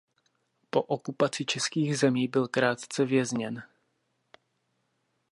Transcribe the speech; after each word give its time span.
Po 0.69 0.81
okupaci 0.81 1.45
českých 1.45 1.97
zemí 1.97 2.27
byl 2.27 2.47
krátce 2.47 3.05
vězněn. 3.05 3.63